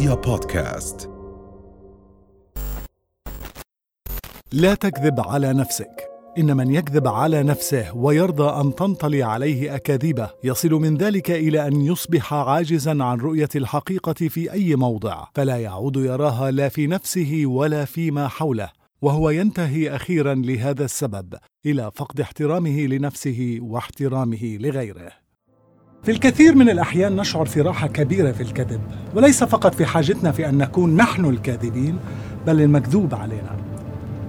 [0.00, 1.10] رؤيا بودكاست.
[4.52, 6.08] لا تكذب على نفسك.
[6.38, 11.80] إن من يكذب على نفسه ويرضى أن تنطلي عليه أكاذيبه يصل من ذلك إلى أن
[11.80, 15.24] يصبح عاجزا عن رؤية الحقيقة في أي موضع.
[15.34, 18.70] فلا يعود يراها لا في نفسه ولا فيما حوله.
[19.02, 21.34] وهو ينتهي أخيرا لهذا السبب.
[21.66, 25.19] إلى فقد احترامه لنفسه واحترامه لغيره.
[26.02, 28.80] في الكثير من الأحيان نشعر في راحة كبيرة في الكذب
[29.14, 31.98] وليس فقط في حاجتنا في أن نكون نحن الكاذبين
[32.46, 33.56] بل المكذوب علينا.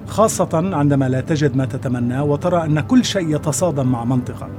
[0.07, 4.51] خاصة عندما لا تجد ما تتمناه وترى أن كل شيء يتصادم مع منطقك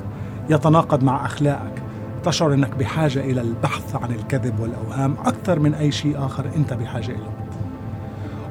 [0.50, 1.82] يتناقض مع أخلاقك
[2.24, 7.10] تشعر أنك بحاجة إلى البحث عن الكذب والأوهام أكثر من أي شيء آخر أنت بحاجة
[7.10, 7.41] إليه.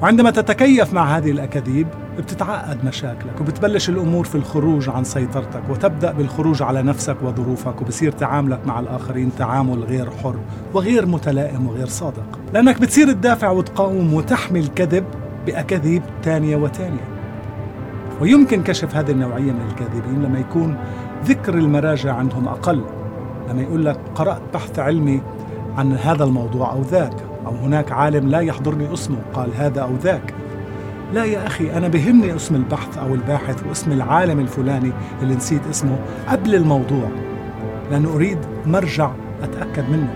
[0.01, 1.87] وعندما تتكيف مع هذه الأكاذيب
[2.17, 8.67] بتتعقد مشاكلك وبتبلش الأمور في الخروج عن سيطرتك وتبدأ بالخروج على نفسك وظروفك وبصير تعاملك
[8.67, 10.35] مع الآخرين تعامل غير حر
[10.73, 12.39] وغير متلائم وغير صادق.
[12.53, 15.05] لأنك بتصير تدافع وتقاوم وتحمي الكذب
[15.45, 17.07] بأكاذيب تانية وتانية.
[18.21, 20.77] ويمكن كشف هذه النوعية من الكاذبين لما يكون
[21.25, 22.83] ذكر المراجع عندهم أقل
[23.49, 25.21] لما يقول لك قرأت بحث علمي
[25.77, 27.30] عن هذا الموضوع أو ذاك.
[27.45, 30.33] أو هناك عالم لا يحضرني اسمه قال هذا أو ذاك.
[31.13, 35.97] لا يا أخي أنا بهمني اسم البحث أو الباحث واسم العالم الفلاني اللي نسيت اسمه
[36.27, 37.09] قبل الموضوع.
[37.91, 39.11] لأنه أريد مرجع
[39.43, 40.13] أتأكد منه.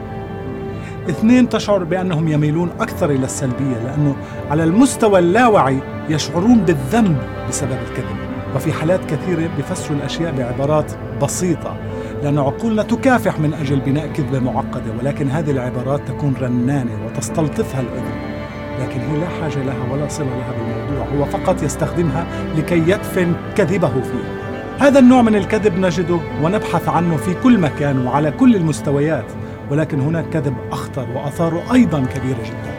[1.10, 4.16] اثنين تشعر بأنهم يميلون أكثر إلى السلبية لأنه
[4.52, 7.18] على المستوى اللاوعي يشعرون بالذنب
[7.50, 8.18] بسبب الكذب.
[8.56, 11.78] وفي حالات كثيرة بيفسروا الأشياء بعبارات بسيطة.
[12.26, 18.36] لأن عقولنا تكافح من أجل بناء كذبة معقدة ولكن هذه العبارات تكون رنانة وتستلطفها الأذن.
[18.82, 23.90] لكن هي لا حاجة لها ولا صلة لها بالموضوع هو فقط يستخدمها لكي يدفن كذبه
[23.90, 24.46] فيه.
[24.80, 29.26] هذا النوع من الكذب نجده ونبحث عنه في كل مكان وعلى كل المستويات
[29.72, 32.76] ولكن هناك كذب أخطر وأثاره أيضا كبيرة جدا.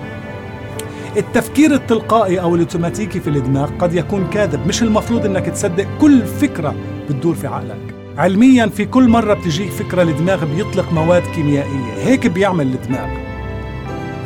[1.17, 6.75] التفكير التلقائي أو الأوتوماتيكي في الدماغ قد يكون كاذب مش المفروض أنك تصدق كل فكرة
[7.09, 8.06] بتدور في عقلك.
[8.19, 13.09] علميا في كل مرة بتجيك فكرة الدماغ بيطلق مواد كيميائية هيك بيعمل الدماغ.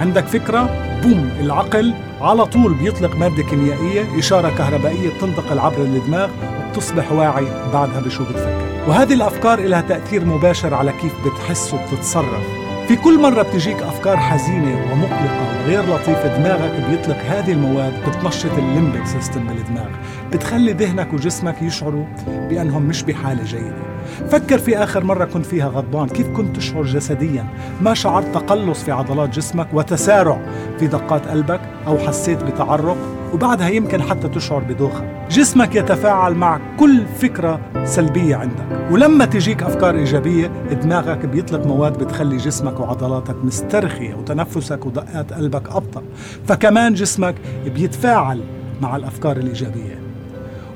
[0.01, 0.63] عندك فكرة؟
[1.03, 6.31] بوم العقل على طول بيطلق مادة كيميائية إشارة كهربائية بتنتقل عبر الدماغ
[6.69, 8.67] وبتصبح واعي بعدها بشو بتفكر.
[8.89, 12.70] وهذه الأفكار لها تأثير مباشر على كيف بتحس وبتتصرف.
[12.91, 18.66] في كل مرة بتجيك أفكار حزينة ومقلقة وغير لطيفة دماغك بيطلق هذه المواد بتنشط ال
[18.66, 19.89] limbic system بالدماغ
[20.33, 23.83] بتخلي ذهنك وجسمك يشعروا بأنهم مش بحالة جيدة.
[24.31, 27.47] فكر في آخر مرة كنت فيها غضبان كيف كنت تشعر جسديا؟
[27.81, 30.41] ما شعرت تقلص في عضلات جسمك وتسارع
[30.79, 35.27] في دقات قلبك أو حسيت بتعرق؟ وبعدها يمكن حتى تشعر بدوخة.
[35.31, 38.67] جسمك يتفاعل مع كل فكرة سلبية عندك.
[38.91, 40.47] ولما تجيك أفكار إيجابية
[40.83, 46.03] دماغك بيطلق مواد بتخلي جسمك وعضلاتك مسترخية وتنفسك ودقات قلبك أبطأ.
[46.47, 48.41] فكمان جسمك بيتفاعل
[48.81, 49.99] مع الأفكار الإيجابية.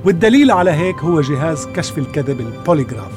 [0.05, 3.13] والدليل على هيك هو جهاز كشف الكذب البوليغراف.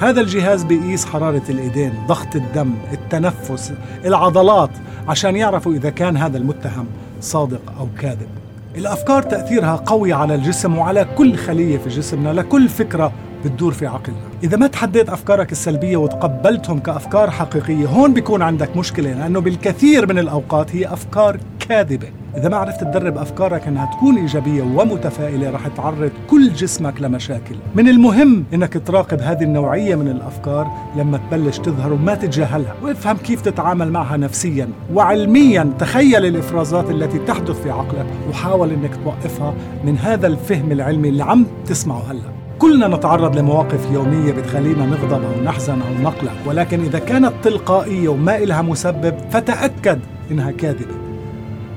[0.00, 3.72] هذا الجهاز بيقيس حرارة الإيدين ضغط الدم التنفس
[4.04, 4.70] العضلات
[5.08, 6.86] عشان يعرفوا إذا كان هذا المتهم
[7.20, 8.28] صادق أو كاذب.
[8.76, 13.12] الأفكار تأثيرها قوي على الجسم وعلى كل خلية في جسمنا لكل فكرة
[13.44, 14.18] بتدور في عقلنا.
[14.44, 20.18] إذا ما تحديت أفكارك السلبية وتقبلتهم كأفكار حقيقية هون بيكون عندك مشكلة لأنه بالكثير من
[20.18, 22.08] الأوقات هي أفكار كاذبة.
[22.36, 27.54] إذا ما عرفت تدرب أفكارك أنها تكون إيجابية ومتفائلة رح تعرض كل جسمك لمشاكل.
[27.74, 33.40] من المهم أنك تراقب هذه النوعية من الأفكار لما تبلش تظهر وما تتجاهلها وافهم كيف
[33.40, 35.72] تتعامل معها نفسيا وعلميا.
[35.78, 41.46] تخيل الإفرازات التي تحدث في عقلك وحاول أنك توقفها من هذا الفهم العلمي اللي عم
[41.66, 42.20] تسمعه هلأ.
[42.58, 48.36] كلنا نتعرض لمواقف يومية بتخلينا نغضب أو نحزن أو نقلق ولكن إذا كانت تلقائية وما
[48.36, 49.98] إلها مسبب فتأكد
[50.30, 51.07] إنها كاذبة.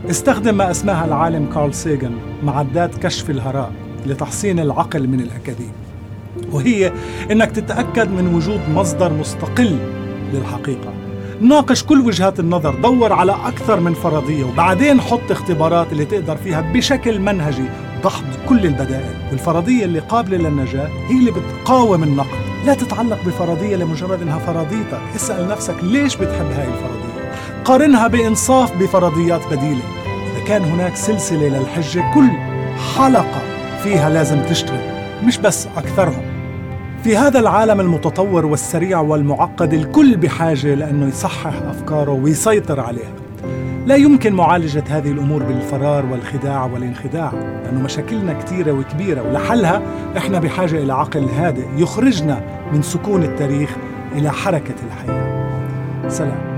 [0.09, 3.72] استخدم ما اسماها العالم كارل سيغن معدات كشف الهراء
[4.06, 5.72] لتحصين العقل من الأكاذيب
[6.51, 6.91] وهي
[7.31, 9.78] إنك تتأكد من وجود مصدر مستقل
[10.34, 10.94] للحقيقة.
[11.42, 16.62] ناقش كل وجهات النظر دور على أكثر من فرضية وبعدين حط اختبارات اللي تقدر فيها
[16.62, 17.65] بشكل منهجي
[18.04, 19.15] دحض كل البدائل.
[19.31, 22.39] والفرضية اللي قابلة للنجاة هي اللي بتقاوم النقد.
[22.65, 25.01] لا تتعلق بفرضية لمجرد إنها فرضيتك.
[25.15, 27.11] اسأل نفسك ليش بتحب هاي الفرضية؟
[27.66, 29.81] قارنها بإنصاف بفرضيات بديلة.
[30.06, 32.30] إذا كان هناك سلسلة للحجة كل
[32.98, 33.42] حلقة
[33.84, 34.80] فيها لازم تشتغل
[35.24, 36.22] مش بس أكثرهم
[37.04, 43.12] في هذا العالم المتطور والسريع والمعقد الكل بحاجة لأنه يصحح أفكاره ويسيطر عليها.
[43.86, 47.31] لا يمكن معالجة هذه الأمور بالفرار والخداع والانخداع
[47.64, 49.81] لأنه مشاكلنا كثيرة وكبيرة ولحلها
[50.18, 52.42] إحنا بحاجة إلى عقل هادئ يخرجنا
[52.74, 53.69] من سكون التاريخ
[54.16, 56.10] إلى حركة الحياة.
[56.10, 56.50] سلام.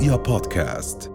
[0.00, 1.10] رؤيا بودكاست